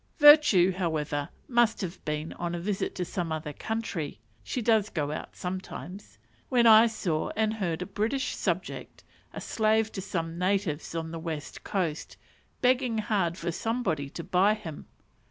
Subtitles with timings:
[0.17, 5.11] Virtue, however, must have been on a visit to some other country (she does go
[5.11, 6.17] out sometimes),
[6.49, 11.19] when I saw and heard a British subject, a slave to some natives on the
[11.19, 12.17] West Coast,
[12.61, 14.87] begging hard for somebody to buy him.